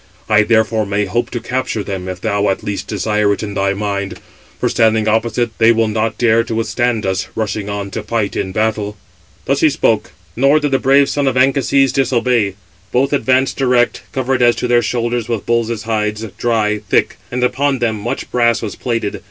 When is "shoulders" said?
14.81-15.29